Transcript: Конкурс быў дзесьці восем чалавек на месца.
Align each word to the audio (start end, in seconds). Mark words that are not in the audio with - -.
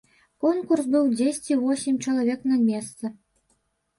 Конкурс 0.43 0.85
быў 0.93 1.03
дзесьці 1.19 1.57
восем 1.63 1.95
чалавек 2.05 2.39
на 2.53 2.57
месца. 2.69 3.05